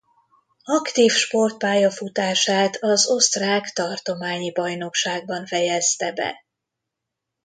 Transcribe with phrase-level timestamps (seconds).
[0.65, 6.45] Aktív sport pályafutását az osztrák tartományi bajnokságban fejezte be.